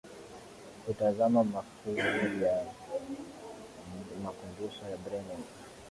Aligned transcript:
kutazama 0.85 1.43
mafuvu 1.43 1.97
ya 2.43 2.63
makumbusho 4.23 4.83
ya 4.91 4.97
Bremen 4.97 5.43